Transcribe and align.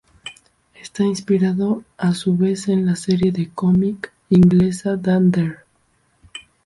Está 0.73 1.03
inspirado, 1.03 1.83
a 1.95 2.15
su 2.15 2.35
vez, 2.35 2.69
en 2.69 2.87
la 2.87 2.95
serie 2.95 3.31
de 3.31 3.51
cómic 3.53 4.11
inglesa 4.31 4.97
"Dan 4.97 5.29
Dare". 5.29 5.57